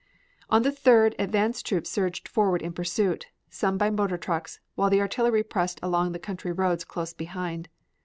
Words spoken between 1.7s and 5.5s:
surged forward in pursuit, some by motor trucks, while the artillery